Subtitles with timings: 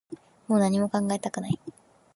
[0.47, 1.59] もう何も考えたくない